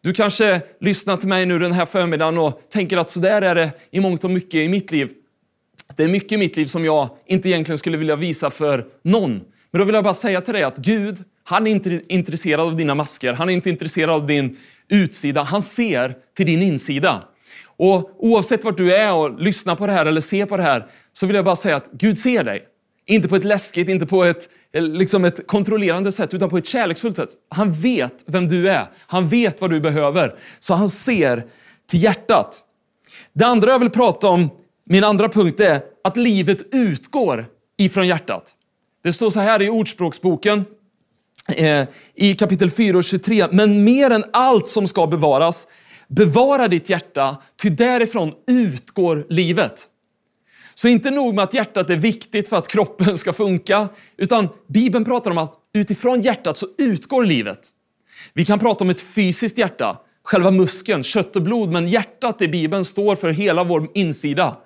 Du 0.00 0.12
kanske 0.12 0.60
lyssnar 0.80 1.16
till 1.16 1.28
mig 1.28 1.46
nu 1.46 1.58
den 1.58 1.72
här 1.72 1.86
förmiddagen 1.86 2.38
och 2.38 2.60
tänker 2.70 2.96
att 2.96 3.10
så 3.10 3.20
där 3.20 3.42
är 3.42 3.54
det 3.54 3.70
i 3.90 4.00
mångt 4.00 4.24
och 4.24 4.30
mycket 4.30 4.54
i 4.54 4.68
mitt 4.68 4.90
liv. 4.90 5.10
Det 5.96 6.04
är 6.04 6.08
mycket 6.08 6.32
i 6.32 6.36
mitt 6.36 6.56
liv 6.56 6.66
som 6.66 6.84
jag 6.84 7.08
inte 7.26 7.48
egentligen 7.48 7.78
skulle 7.78 7.98
vilja 7.98 8.16
visa 8.16 8.50
för 8.50 8.86
någon. 9.02 9.32
Men 9.70 9.78
då 9.78 9.84
vill 9.84 9.94
jag 9.94 10.04
bara 10.04 10.14
säga 10.14 10.40
till 10.40 10.54
dig 10.54 10.62
att 10.62 10.76
Gud, 10.76 11.18
han 11.44 11.66
är 11.66 11.70
inte 11.70 12.02
intresserad 12.08 12.60
av 12.60 12.76
dina 12.76 12.94
masker. 12.94 13.32
Han 13.32 13.48
är 13.48 13.52
inte 13.52 13.70
intresserad 13.70 14.10
av 14.10 14.26
din 14.26 14.56
utsida. 14.88 15.42
Han 15.42 15.62
ser 15.62 16.14
till 16.36 16.46
din 16.46 16.62
insida. 16.62 17.22
Och 17.64 18.10
oavsett 18.18 18.64
vart 18.64 18.76
du 18.76 18.96
är 18.96 19.12
och 19.12 19.40
lyssnar 19.40 19.76
på 19.76 19.86
det 19.86 19.92
här 19.92 20.06
eller 20.06 20.20
ser 20.20 20.46
på 20.46 20.56
det 20.56 20.62
här 20.62 20.86
så 21.12 21.26
vill 21.26 21.36
jag 21.36 21.44
bara 21.44 21.56
säga 21.56 21.76
att 21.76 21.90
Gud 21.92 22.18
ser 22.18 22.44
dig. 22.44 22.64
Inte 23.06 23.28
på 23.28 23.36
ett 23.36 23.44
läskigt, 23.44 23.88
inte 23.88 24.06
på 24.06 24.24
ett, 24.24 24.48
eh, 24.72 24.82
liksom 24.82 25.24
ett 25.24 25.46
kontrollerande 25.46 26.12
sätt, 26.12 26.34
utan 26.34 26.50
på 26.50 26.58
ett 26.58 26.66
kärleksfullt 26.66 27.16
sätt. 27.16 27.28
Han 27.48 27.72
vet 27.72 28.24
vem 28.26 28.48
du 28.48 28.70
är. 28.70 28.90
Han 29.06 29.28
vet 29.28 29.60
vad 29.60 29.70
du 29.70 29.80
behöver. 29.80 30.34
Så 30.58 30.74
han 30.74 30.88
ser 30.88 31.44
till 31.86 32.02
hjärtat. 32.02 32.60
Det 33.32 33.44
andra 33.44 33.70
jag 33.70 33.78
vill 33.78 33.90
prata 33.90 34.28
om, 34.28 34.50
min 34.88 35.04
andra 35.04 35.28
punkt, 35.28 35.60
är 35.60 35.82
att 36.04 36.16
livet 36.16 36.74
utgår 36.74 37.46
ifrån 37.76 38.06
hjärtat. 38.06 38.52
Det 39.02 39.12
står 39.12 39.30
så 39.30 39.40
här 39.40 39.62
i 39.62 39.70
Ordspråksboken 39.70 40.64
eh, 41.56 41.88
i 42.14 42.34
kapitel 42.34 42.70
4 42.70 42.96
och 42.96 43.04
23. 43.04 43.46
Men 43.52 43.84
mer 43.84 44.10
än 44.10 44.24
allt 44.32 44.68
som 44.68 44.86
ska 44.86 45.06
bevaras, 45.06 45.66
bevara 46.08 46.68
ditt 46.68 46.90
hjärta, 46.90 47.42
ty 47.62 47.70
därifrån 47.70 48.32
utgår 48.46 49.26
livet. 49.28 49.86
Så 50.74 50.88
inte 50.88 51.10
nog 51.10 51.34
med 51.34 51.44
att 51.44 51.54
hjärtat 51.54 51.90
är 51.90 51.96
viktigt 51.96 52.48
för 52.48 52.56
att 52.56 52.68
kroppen 52.68 53.18
ska 53.18 53.32
funka, 53.32 53.88
utan 54.16 54.48
Bibeln 54.68 55.04
pratar 55.04 55.30
om 55.30 55.38
att 55.38 55.54
utifrån 55.74 56.20
hjärtat 56.20 56.58
så 56.58 56.66
utgår 56.78 57.24
livet. 57.24 57.60
Vi 58.32 58.44
kan 58.44 58.58
prata 58.58 58.84
om 58.84 58.90
ett 58.90 59.00
fysiskt 59.00 59.58
hjärta, 59.58 59.98
själva 60.22 60.50
muskeln, 60.50 61.02
kött 61.02 61.36
och 61.36 61.42
blod, 61.42 61.68
men 61.68 61.88
hjärtat 61.88 62.42
i 62.42 62.48
Bibeln 62.48 62.84
står 62.84 63.16
för 63.16 63.28
hela 63.28 63.64
vår 63.64 63.88
insida. 63.94 64.56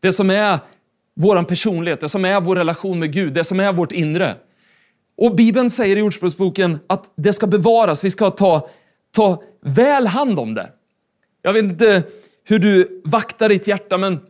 Det 0.00 0.12
som 0.12 0.30
är 0.30 0.58
vår 1.14 1.42
personlighet, 1.42 2.00
det 2.00 2.08
som 2.08 2.24
är 2.24 2.40
vår 2.40 2.56
relation 2.56 2.98
med 2.98 3.12
Gud, 3.12 3.32
det 3.32 3.44
som 3.44 3.60
är 3.60 3.72
vårt 3.72 3.92
inre. 3.92 4.36
Och 5.16 5.34
Bibeln 5.34 5.70
säger 5.70 5.96
i 5.96 6.02
Ordspråksboken 6.02 6.78
att 6.86 7.12
det 7.16 7.32
ska 7.32 7.46
bevaras, 7.46 8.04
vi 8.04 8.10
ska 8.10 8.30
ta, 8.30 8.68
ta 9.16 9.42
väl 9.62 10.06
hand 10.06 10.38
om 10.38 10.54
det. 10.54 10.70
Jag 11.42 11.52
vet 11.52 11.64
inte 11.64 12.02
hur 12.44 12.58
du 12.58 13.02
vaktar 13.04 13.48
ditt 13.48 13.66
hjärta, 13.66 13.98
men 13.98 14.20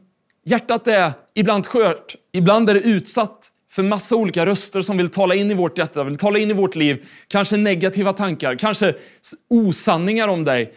hjärtat 0.45 0.87
är 0.87 1.13
ibland 1.35 1.67
skört, 1.67 2.17
ibland 2.33 2.71
är 2.71 2.75
det 2.75 2.81
utsatt 2.81 3.51
för 3.71 3.83
massa 3.83 4.17
olika 4.17 4.47
röster 4.47 4.83
som 4.83 4.97
vill 4.97 5.09
tala 5.09 5.35
in 5.35 5.51
i 5.51 5.55
vårt 5.55 5.79
hjärta, 5.79 6.05
vill 6.05 6.17
tala 6.17 6.39
in 6.39 6.51
i 6.51 6.55
vårt 6.55 6.75
liv. 6.75 7.07
Kanske 7.29 7.57
negativa 7.57 8.13
tankar, 8.13 8.55
kanske 8.55 8.95
osanningar 9.51 10.29
om 10.29 10.45
dig. 10.45 10.75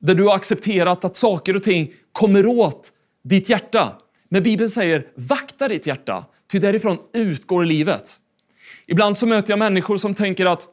Där 0.00 0.14
du 0.14 0.24
har 0.24 0.34
accepterat 0.34 1.04
att 1.04 1.16
saker 1.16 1.56
och 1.56 1.62
ting 1.62 1.92
kommer 2.12 2.46
åt 2.46 2.88
ditt 3.24 3.48
hjärta. 3.48 3.92
Men 4.28 4.42
Bibeln 4.42 4.70
säger, 4.70 5.06
vakta 5.14 5.68
ditt 5.68 5.86
hjärta, 5.86 6.24
ty 6.52 6.58
därifrån 6.58 6.98
utgår 7.14 7.64
livet. 7.64 8.16
Ibland 8.86 9.18
så 9.18 9.26
möter 9.26 9.50
jag 9.52 9.58
människor 9.58 9.96
som 9.96 10.14
tänker 10.14 10.46
att 10.46 10.68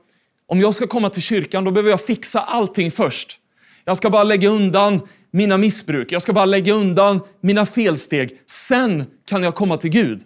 om 0.48 0.60
jag 0.60 0.76
ska 0.76 0.88
komma 0.88 1.10
till 1.10 1.22
kyrkan, 1.22 1.64
då 1.64 1.72
behöver 1.72 1.90
jag 1.90 2.02
fixa 2.02 2.42
allting 2.42 2.92
först. 2.92 3.40
Jag 3.86 3.98
ska 3.98 4.10
bara 4.10 4.24
lägga 4.24 4.50
undan 4.50 5.08
mina 5.32 5.58
missbruk, 5.58 6.12
jag 6.12 6.22
ska 6.22 6.34
bara 6.34 6.46
lägga 6.46 6.74
undan 6.74 7.20
mina 7.42 7.66
felsteg. 7.66 8.42
Sen 8.48 9.06
kan 9.26 9.44
jag 9.44 9.56
komma 9.56 9.78
till 9.78 9.90
Gud. 9.90 10.22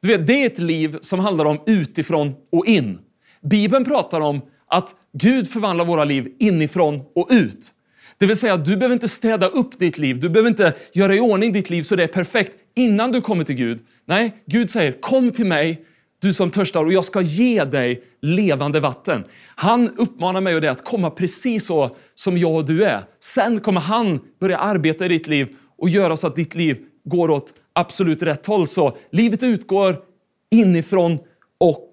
Du 0.00 0.08
vet, 0.08 0.26
det 0.26 0.42
är 0.42 0.46
ett 0.46 0.58
liv 0.58 0.98
som 1.00 1.20
handlar 1.20 1.44
om 1.44 1.60
utifrån 1.66 2.34
och 2.52 2.66
in. 2.66 2.98
Bibeln 3.42 3.84
pratar 3.84 4.20
om 4.20 4.40
att 4.66 4.94
Gud 5.12 5.50
förvandlar 5.50 5.84
våra 5.84 6.04
liv 6.04 6.32
inifrån 6.38 7.02
och 7.14 7.28
ut. 7.30 7.72
Det 8.18 8.26
vill 8.26 8.36
säga, 8.36 8.56
du 8.56 8.76
behöver 8.76 8.92
inte 8.92 9.08
städa 9.08 9.48
upp 9.48 9.78
ditt 9.78 9.98
liv, 9.98 10.20
du 10.20 10.28
behöver 10.28 10.48
inte 10.50 10.72
göra 10.92 11.14
i 11.14 11.20
ordning 11.20 11.52
ditt 11.52 11.70
liv 11.70 11.82
så 11.82 11.96
det 11.96 12.02
är 12.02 12.08
perfekt 12.08 12.52
innan 12.78 13.12
du 13.12 13.20
kommer 13.20 13.44
till 13.44 13.54
Gud. 13.54 13.80
Nej, 14.04 14.42
Gud 14.46 14.70
säger 14.70 14.92
kom 14.92 15.32
till 15.32 15.46
mig, 15.46 15.84
du 16.20 16.32
som 16.32 16.50
törstar, 16.50 16.84
och 16.84 16.92
jag 16.92 17.04
ska 17.04 17.20
ge 17.20 17.64
dig 17.64 18.02
levande 18.22 18.80
vatten. 18.80 19.24
Han 19.56 19.88
uppmanar 19.96 20.40
mig 20.40 20.54
och 20.54 20.60
dig 20.60 20.70
att 20.70 20.84
komma 20.84 21.10
precis 21.10 21.66
så 21.66 21.96
som 22.14 22.38
jag 22.38 22.54
och 22.54 22.66
du 22.66 22.84
är. 22.84 23.04
Sen 23.20 23.60
kommer 23.60 23.80
han 23.80 24.20
börja 24.40 24.58
arbeta 24.58 25.04
i 25.04 25.08
ditt 25.08 25.26
liv 25.26 25.56
och 25.78 25.88
göra 25.88 26.16
så 26.16 26.26
att 26.26 26.36
ditt 26.36 26.54
liv 26.54 26.78
går 27.04 27.30
åt 27.30 27.54
absolut 27.72 28.22
rätt 28.22 28.46
håll. 28.46 28.66
Så 28.66 28.96
livet 29.12 29.42
utgår 29.42 30.02
inifrån 30.50 31.18
och 31.58 31.88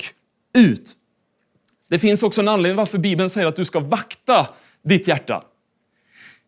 ut. 0.57 0.93
Det 1.89 1.99
finns 1.99 2.23
också 2.23 2.41
en 2.41 2.47
anledning 2.47 2.77
varför 2.77 2.97
Bibeln 2.97 3.29
säger 3.29 3.47
att 3.47 3.55
du 3.55 3.65
ska 3.65 3.79
vakta 3.79 4.47
ditt 4.83 5.07
hjärta. 5.07 5.43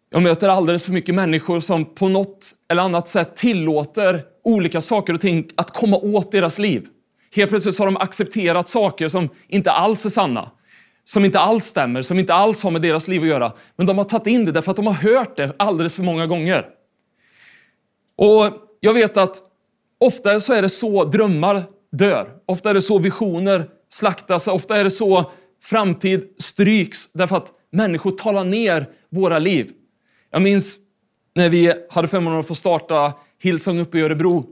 Jag 0.10 0.24
möter 0.24 0.50
alldeles 0.50 0.84
för 0.84 0.92
mycket 0.92 1.16
människor 1.16 1.60
som 1.60 1.86
på 1.86 2.08
något 2.08 2.52
eller 2.70 2.82
annat 2.82 3.08
sätt 3.08 3.36
tillåter 3.36 4.24
olika 4.44 4.82
saker 4.82 5.14
och 5.14 5.22
ting 5.22 5.50
att 5.56 5.74
komma 5.74 5.98
åt 5.98 6.32
deras 6.32 6.60
liv. 6.60 6.88
Helt 7.36 7.50
plötsligt 7.50 7.80
har 7.80 7.86
de 7.86 7.98
accepterat 7.98 8.70
saker 8.70 9.08
som 9.08 9.30
inte 9.48 9.72
alls 9.72 10.06
är 10.06 10.10
sanna, 10.10 10.52
som 11.04 11.26
inte 11.26 11.40
alls 11.40 11.66
stämmer, 11.66 12.02
som 12.02 12.20
inte 12.20 12.34
alls 12.34 12.64
har 12.64 12.72
med 12.72 12.82
deras 12.82 13.08
liv 13.08 13.22
att 13.22 13.28
göra. 13.28 13.54
Men 13.76 13.88
de 13.88 13.98
har 13.98 14.06
tagit 14.06 14.28
in 14.28 14.46
det 14.46 14.52
därför 14.52 14.72
att 14.72 14.78
de 14.78 14.88
har 14.88 14.94
hört 14.94 15.38
det 15.38 15.56
alldeles 15.60 15.94
för 15.94 16.04
många 16.04 16.28
gånger. 16.28 16.66
Och 18.16 18.54
jag 18.80 18.94
vet 18.94 19.18
att 19.18 19.36
ofta 20.00 20.40
så 20.40 20.54
är 20.54 20.62
det 20.62 20.70
så 20.70 21.04
drömmar 21.04 21.64
dör. 21.92 22.30
Ofta 22.46 22.70
är 22.70 22.74
det 22.74 22.82
så 22.82 23.00
visioner 23.00 23.66
slaktas. 23.90 24.48
Ofta 24.48 24.78
är 24.78 24.84
det 24.84 24.92
så 24.92 25.32
framtid 25.64 26.24
stryks 26.38 27.12
därför 27.12 27.38
att 27.38 27.52
människor 27.72 28.12
talar 28.12 28.44
ner 28.44 28.86
våra 29.10 29.40
liv. 29.40 29.72
Jag 30.32 30.42
minns 30.42 30.78
när 31.36 31.50
vi 31.50 31.74
hade 31.90 32.08
förmånen 32.08 32.40
att 32.40 32.48
få 32.48 32.56
starta 32.56 33.14
Hillsong 33.42 33.80
uppe 33.80 33.98
i 33.98 34.02
Örebro. 34.02 34.46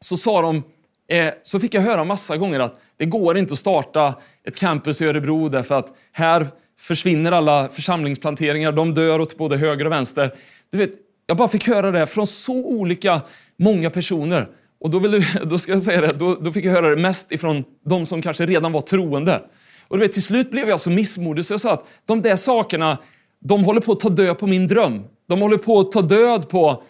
Så 0.00 0.16
sa 0.16 0.42
de, 0.42 0.62
eh, 1.08 1.34
så 1.42 1.60
fick 1.60 1.74
jag 1.74 1.82
höra 1.82 2.04
massa 2.04 2.36
gånger 2.36 2.60
att 2.60 2.80
det 2.96 3.06
går 3.06 3.38
inte 3.38 3.52
att 3.52 3.58
starta 3.58 4.14
ett 4.44 4.56
campus 4.56 5.00
i 5.02 5.04
Örebro 5.04 5.48
därför 5.48 5.74
att 5.74 5.94
här 6.12 6.46
försvinner 6.80 7.32
alla 7.32 7.68
församlingsplanteringar. 7.68 8.72
De 8.72 8.94
dör 8.94 9.20
åt 9.20 9.36
både 9.36 9.56
höger 9.56 9.84
och 9.84 9.92
vänster. 9.92 10.34
Du 10.70 10.78
vet, 10.78 10.92
jag 11.26 11.36
bara 11.36 11.48
fick 11.48 11.66
höra 11.68 11.90
det 11.90 12.06
från 12.06 12.26
så 12.26 12.64
olika 12.64 13.20
många 13.56 13.90
personer. 13.90 14.48
Och 14.80 14.90
då, 14.90 14.98
vill, 14.98 15.24
då 15.44 15.58
ska 15.58 15.72
jag 15.72 15.82
säga 15.82 16.00
det, 16.00 16.18
då, 16.18 16.34
då 16.34 16.52
fick 16.52 16.64
jag 16.64 16.72
höra 16.72 16.90
det 16.90 17.02
mest 17.02 17.32
ifrån 17.32 17.64
de 17.84 18.06
som 18.06 18.22
kanske 18.22 18.46
redan 18.46 18.72
var 18.72 18.80
troende. 18.80 19.42
Och 19.88 19.98
du 19.98 20.02
vet, 20.02 20.12
till 20.12 20.22
slut 20.22 20.50
blev 20.50 20.68
jag 20.68 20.80
så 20.80 20.90
missmodig 20.90 21.44
så 21.44 21.52
jag 21.52 21.60
sa 21.60 21.72
att 21.72 21.86
de 22.06 22.22
där 22.22 22.36
sakerna, 22.36 22.98
de 23.42 23.64
håller 23.64 23.80
på 23.80 23.92
att 23.92 24.00
ta 24.00 24.08
död 24.08 24.38
på 24.38 24.46
min 24.46 24.66
dröm. 24.66 25.02
De 25.28 25.40
håller 25.40 25.58
på 25.58 25.78
att 25.78 25.92
ta 25.92 26.02
död 26.02 26.48
på 26.48 26.82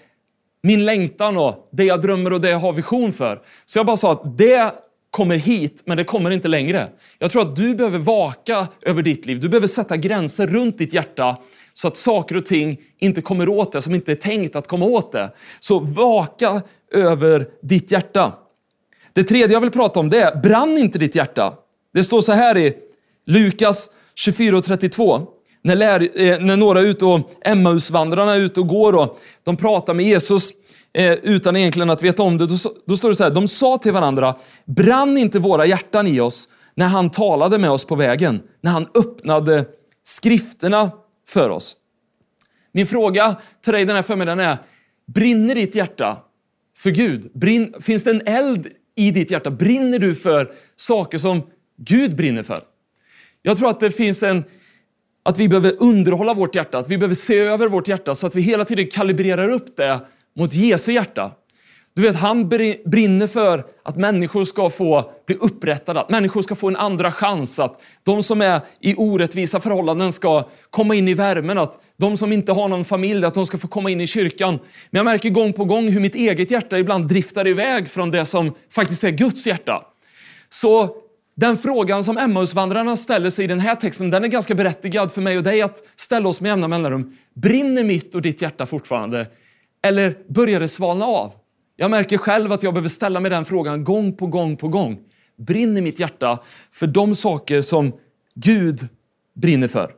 min 0.62 0.84
längtan 0.84 1.36
och 1.36 1.68
det 1.72 1.84
jag 1.84 2.00
drömmer 2.00 2.32
och 2.32 2.40
det 2.40 2.50
jag 2.50 2.58
har 2.58 2.72
vision 2.72 3.12
för. 3.12 3.40
Så 3.66 3.78
jag 3.78 3.86
bara 3.86 3.96
sa 3.96 4.12
att 4.12 4.38
det 4.38 4.74
kommer 5.10 5.36
hit, 5.36 5.82
men 5.86 5.96
det 5.96 6.04
kommer 6.04 6.30
inte 6.30 6.48
längre. 6.48 6.88
Jag 7.18 7.30
tror 7.30 7.42
att 7.42 7.56
du 7.56 7.74
behöver 7.74 7.98
vaka 7.98 8.68
över 8.82 9.02
ditt 9.02 9.26
liv. 9.26 9.40
Du 9.40 9.48
behöver 9.48 9.66
sätta 9.66 9.96
gränser 9.96 10.46
runt 10.46 10.78
ditt 10.78 10.94
hjärta 10.94 11.36
så 11.74 11.88
att 11.88 11.96
saker 11.96 12.36
och 12.36 12.46
ting 12.46 12.80
inte 12.98 13.22
kommer 13.22 13.48
åt 13.48 13.72
det 13.72 13.82
som 13.82 13.94
inte 13.94 14.12
är 14.12 14.16
tänkt 14.16 14.56
att 14.56 14.68
komma 14.68 14.86
åt 14.86 15.12
det. 15.12 15.32
Så 15.60 15.78
vaka 15.78 16.62
över 16.92 17.46
ditt 17.62 17.92
hjärta. 17.92 18.32
Det 19.12 19.24
tredje 19.24 19.52
jag 19.52 19.60
vill 19.60 19.70
prata 19.70 20.00
om 20.00 20.10
det 20.10 20.20
är, 20.20 20.36
brann 20.36 20.78
inte 20.78 20.98
ditt 20.98 21.14
hjärta? 21.14 21.54
Det 21.94 22.04
står 22.04 22.20
så 22.20 22.32
här 22.32 22.56
i 22.56 22.74
Lukas 23.26 23.90
24 24.14 24.56
och 24.56 24.64
32. 24.64 25.26
När, 25.62 25.76
lär, 25.76 26.20
eh, 26.20 26.38
när 26.40 26.56
några 26.56 26.80
ut 26.80 27.02
och 27.02 27.30
Emmausvandrarna 27.44 28.34
är 28.34 28.40
ute 28.40 28.60
och 28.60 28.68
går 28.68 28.92
och 28.92 29.18
de 29.42 29.56
pratar 29.56 29.94
med 29.94 30.06
Jesus 30.06 30.50
eh, 30.94 31.12
utan 31.12 31.56
egentligen 31.56 31.90
att 31.90 32.02
veta 32.02 32.22
om 32.22 32.38
det. 32.38 32.46
Då, 32.46 32.56
då 32.86 32.96
står 32.96 33.08
det 33.08 33.14
så 33.14 33.24
här, 33.24 33.30
de 33.30 33.48
sa 33.48 33.78
till 33.78 33.92
varandra, 33.92 34.34
brann 34.64 35.18
inte 35.18 35.38
våra 35.38 35.66
hjärtan 35.66 36.06
i 36.06 36.20
oss 36.20 36.48
när 36.74 36.86
han 36.86 37.10
talade 37.10 37.58
med 37.58 37.70
oss 37.70 37.84
på 37.84 37.94
vägen, 37.94 38.42
när 38.60 38.70
han 38.70 38.86
öppnade 38.98 39.64
skrifterna 40.02 40.90
för 41.28 41.50
oss. 41.50 41.76
Min 42.72 42.86
fråga 42.86 43.36
till 43.64 43.72
dig 43.72 43.84
den 43.84 43.96
här 43.96 44.02
förmiddagen 44.02 44.40
är, 44.40 44.58
brinner 45.06 45.54
ditt 45.54 45.74
hjärta 45.74 46.18
för 46.78 46.90
Gud? 46.90 47.30
Brinn, 47.34 47.74
finns 47.80 48.04
det 48.04 48.10
en 48.10 48.26
eld 48.26 48.68
i 48.96 49.10
ditt 49.10 49.30
hjärta? 49.30 49.50
Brinner 49.50 49.98
du 49.98 50.14
för 50.14 50.52
saker 50.76 51.18
som 51.18 51.42
Gud 51.76 52.16
brinner 52.16 52.42
för? 52.42 52.60
Jag 53.42 53.58
tror 53.58 53.70
att 53.70 53.80
det 53.80 53.90
finns 53.90 54.22
en, 54.22 54.44
att 55.22 55.38
vi 55.38 55.48
behöver 55.48 55.72
underhålla 55.80 56.34
vårt 56.34 56.54
hjärta, 56.54 56.78
att 56.78 56.88
vi 56.88 56.98
behöver 56.98 57.14
se 57.14 57.38
över 57.38 57.68
vårt 57.68 57.88
hjärta 57.88 58.14
så 58.14 58.26
att 58.26 58.34
vi 58.34 58.42
hela 58.42 58.64
tiden 58.64 58.86
kalibrerar 58.86 59.48
upp 59.48 59.76
det 59.76 60.00
mot 60.36 60.54
Jesu 60.54 60.92
hjärta. 60.92 61.32
Du 61.94 62.02
vet, 62.02 62.16
han 62.16 62.48
brinner 62.48 63.26
för 63.26 63.64
att 63.84 63.96
människor 63.96 64.44
ska 64.44 64.70
få 64.70 65.12
bli 65.26 65.36
upprättade, 65.36 66.00
att 66.00 66.10
människor 66.10 66.42
ska 66.42 66.54
få 66.54 66.68
en 66.68 66.76
andra 66.76 67.12
chans, 67.12 67.58
att 67.58 67.80
de 68.02 68.22
som 68.22 68.42
är 68.42 68.60
i 68.80 68.94
orättvisa 68.96 69.60
förhållanden 69.60 70.12
ska 70.12 70.48
komma 70.70 70.94
in 70.94 71.08
i 71.08 71.14
värmen, 71.14 71.58
att 71.58 71.82
de 71.96 72.16
som 72.16 72.32
inte 72.32 72.52
har 72.52 72.68
någon 72.68 72.84
familj, 72.84 73.24
att 73.24 73.34
de 73.34 73.46
ska 73.46 73.58
få 73.58 73.68
komma 73.68 73.90
in 73.90 74.00
i 74.00 74.06
kyrkan. 74.06 74.58
Men 74.90 74.98
jag 74.98 75.04
märker 75.04 75.30
gång 75.30 75.52
på 75.52 75.64
gång 75.64 75.88
hur 75.88 76.00
mitt 76.00 76.14
eget 76.14 76.50
hjärta 76.50 76.78
ibland 76.78 77.08
driftar 77.08 77.46
iväg 77.46 77.90
från 77.90 78.10
det 78.10 78.26
som 78.26 78.54
faktiskt 78.70 79.04
är 79.04 79.10
Guds 79.10 79.46
hjärta. 79.46 79.82
Så 80.48 80.96
den 81.42 81.58
frågan 81.58 82.04
som 82.04 82.18
Emmausvandrarna 82.18 82.96
ställer 82.96 83.30
sig 83.30 83.44
i 83.44 83.48
den 83.48 83.60
här 83.60 83.74
texten, 83.74 84.10
den 84.10 84.24
är 84.24 84.28
ganska 84.28 84.54
berättigad 84.54 85.12
för 85.12 85.20
mig 85.20 85.36
och 85.36 85.42
dig 85.42 85.62
att 85.62 85.82
ställa 85.96 86.28
oss 86.28 86.40
med 86.40 86.48
jämna 86.48 86.68
mellanrum. 86.68 87.16
Brinner 87.34 87.84
mitt 87.84 88.14
och 88.14 88.22
ditt 88.22 88.42
hjärta 88.42 88.66
fortfarande? 88.66 89.26
Eller 89.82 90.18
börjar 90.28 90.60
det 90.60 90.68
svalna 90.68 91.04
av? 91.04 91.32
Jag 91.76 91.90
märker 91.90 92.18
själv 92.18 92.52
att 92.52 92.62
jag 92.62 92.74
behöver 92.74 92.88
ställa 92.88 93.20
mig 93.20 93.30
den 93.30 93.44
frågan 93.44 93.84
gång 93.84 94.16
på 94.16 94.26
gång 94.26 94.56
på 94.56 94.68
gång. 94.68 94.98
Brinner 95.38 95.82
mitt 95.82 95.98
hjärta 95.98 96.42
för 96.72 96.86
de 96.86 97.14
saker 97.14 97.62
som 97.62 97.92
Gud 98.34 98.88
brinner 99.34 99.68
för? 99.68 99.94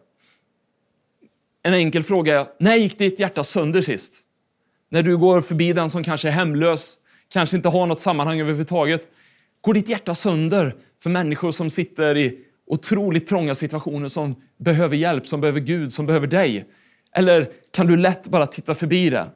En 1.62 1.74
enkel 1.74 2.02
fråga 2.02 2.40
är, 2.40 2.46
när 2.60 2.74
gick 2.74 2.98
ditt 2.98 3.20
hjärta 3.20 3.44
sönder 3.44 3.82
sist? 3.82 4.14
När 4.88 5.02
du 5.02 5.16
går 5.16 5.40
förbi 5.40 5.72
den 5.72 5.90
som 5.90 6.04
kanske 6.04 6.28
är 6.28 6.32
hemlös, 6.32 6.96
kanske 7.32 7.56
inte 7.56 7.68
har 7.68 7.86
något 7.86 8.00
sammanhang 8.00 8.40
överhuvudtaget. 8.40 9.08
Går 9.60 9.74
ditt 9.74 9.88
hjärta 9.88 10.14
sönder 10.14 10.74
för 11.04 11.10
människor 11.10 11.50
som 11.50 11.70
sitter 11.70 12.16
i 12.16 12.38
otroligt 12.66 13.26
trånga 13.26 13.54
situationer, 13.54 14.08
som 14.08 14.34
behöver 14.58 14.96
hjälp, 14.96 15.26
som 15.26 15.40
behöver 15.40 15.60
Gud, 15.60 15.92
som 15.92 16.06
behöver 16.06 16.26
dig? 16.26 16.64
Eller 17.16 17.48
kan 17.72 17.86
du 17.86 17.96
lätt 17.96 18.28
bara 18.28 18.46
titta 18.46 18.74
förbi 18.74 19.10
det? 19.10 19.26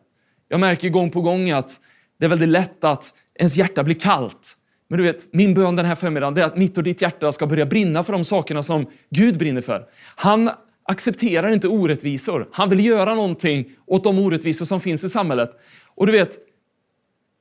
Jag 0.49 0.61
märker 0.61 0.89
gång 0.89 1.11
på 1.11 1.21
gång 1.21 1.51
att 1.51 1.81
det 2.19 2.25
är 2.25 2.29
väldigt 2.29 2.49
lätt 2.49 2.85
att 2.85 3.13
ens 3.35 3.57
hjärta 3.57 3.85
blir 3.85 3.95
kallt. 3.95 4.57
Men 4.89 4.99
du 4.99 5.05
vet, 5.05 5.33
min 5.33 5.55
bön 5.55 5.77
den 5.77 5.87
här 5.87 5.95
förmiddagen 5.95 6.39
är 6.39 6.43
att 6.43 6.57
mitt 6.57 6.79
och 6.79 6.85
ditt 6.85 7.03
hjärta 7.03 7.33
ska 7.33 7.47
börja 7.47 7.67
brinna 7.67 8.05
för 8.05 8.13
de 8.13 8.25
sakerna 8.25 8.63
som 8.63 8.87
Gud 9.11 9.39
brinner 9.39 9.61
för. 9.61 9.85
Han 10.17 10.51
accepterar 10.83 11.51
inte 11.51 11.69
orättvisor. 11.69 12.49
Han 12.53 12.71
vill 12.71 12.87
göra 12.87 13.15
någonting 13.15 13.71
åt 13.87 14.05
de 14.05 14.19
orättvisor 14.19 14.67
som 14.67 14.81
finns 14.81 15.05
i 15.05 15.09
samhället. 15.09 15.51
Och 15.95 16.07
du 16.07 16.13
vet, 16.13 16.39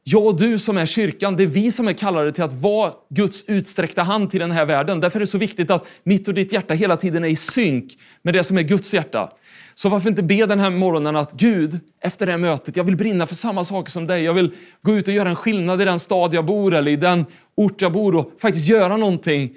jag 0.09 0.25
och 0.25 0.37
du 0.37 0.59
som 0.59 0.77
är 0.77 0.85
kyrkan, 0.85 1.35
det 1.35 1.43
är 1.43 1.47
vi 1.47 1.71
som 1.71 1.87
är 1.87 1.93
kallade 1.93 2.31
till 2.31 2.43
att 2.43 2.53
vara 2.53 2.91
Guds 3.09 3.45
utsträckta 3.47 4.03
hand 4.03 4.31
till 4.31 4.39
den 4.39 4.51
här 4.51 4.65
världen. 4.65 4.99
Därför 4.99 5.17
är 5.17 5.19
det 5.19 5.27
så 5.27 5.37
viktigt 5.37 5.71
att 5.71 5.87
mitt 6.03 6.27
och 6.27 6.33
ditt 6.33 6.53
hjärta 6.53 6.73
hela 6.73 6.97
tiden 6.97 7.23
är 7.23 7.27
i 7.27 7.35
synk 7.35 7.97
med 8.21 8.33
det 8.33 8.43
som 8.43 8.57
är 8.57 8.61
Guds 8.61 8.93
hjärta. 8.93 9.31
Så 9.75 9.89
varför 9.89 10.09
inte 10.09 10.23
be 10.23 10.45
den 10.45 10.59
här 10.59 10.69
morgonen 10.69 11.15
att 11.15 11.33
Gud, 11.33 11.79
efter 12.01 12.25
det 12.25 12.31
här 12.31 12.39
mötet, 12.39 12.75
jag 12.75 12.83
vill 12.83 12.95
brinna 12.95 13.27
för 13.27 13.35
samma 13.35 13.63
saker 13.63 13.91
som 13.91 14.07
dig. 14.07 14.23
Jag 14.23 14.33
vill 14.33 14.51
gå 14.81 14.97
ut 14.97 15.07
och 15.07 15.13
göra 15.13 15.29
en 15.29 15.35
skillnad 15.35 15.81
i 15.81 15.85
den 15.85 15.99
stad 15.99 16.33
jag 16.33 16.45
bor 16.45 16.73
eller 16.73 16.91
i 16.91 16.95
den 16.95 17.25
ort 17.55 17.81
jag 17.81 17.93
bor 17.93 18.15
och 18.15 18.31
faktiskt 18.41 18.67
göra 18.67 18.97
någonting 18.97 19.49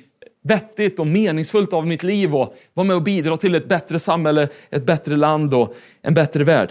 vettigt 0.45 1.01
och 1.01 1.07
meningsfullt 1.07 1.73
av 1.73 1.87
mitt 1.87 2.03
liv 2.03 2.35
och 2.35 2.55
vara 2.75 2.87
med 2.87 2.97
och 2.97 3.03
bidra 3.03 3.37
till 3.37 3.55
ett 3.55 3.69
bättre 3.69 3.99
samhälle, 3.99 4.49
ett 4.71 4.87
bättre 4.87 5.17
land 5.17 5.55
och 5.55 5.75
en 6.03 6.15
bättre 6.15 6.45
värld. 6.45 6.71